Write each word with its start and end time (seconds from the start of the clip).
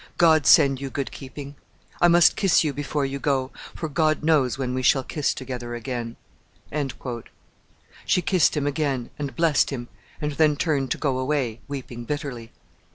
God 0.17 0.47
send 0.47 0.81
you 0.81 0.89
good 0.89 1.11
keeping. 1.11 1.55
I 2.01 2.07
must 2.07 2.35
kiss 2.35 2.63
you 2.63 2.73
before 2.73 3.05
you 3.05 3.19
go, 3.19 3.51
for 3.75 3.87
God 3.87 4.23
knows 4.23 4.57
when 4.57 4.73
we 4.73 4.81
shall 4.81 5.03
kiss 5.03 5.31
together 5.31 5.75
again." 5.75 6.15
She 8.07 8.23
kissed 8.23 8.57
him 8.57 8.65
again 8.65 9.11
and 9.19 9.35
blessed 9.35 9.69
him, 9.69 9.89
and 10.19 10.31
then 10.31 10.55
turned 10.55 10.89
to 10.89 10.97
go 10.97 11.19
away, 11.19 11.59
weeping 11.67 12.05
bitterly. 12.05 12.51